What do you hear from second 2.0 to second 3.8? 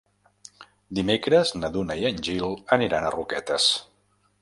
i en Gil aniran a Roquetes.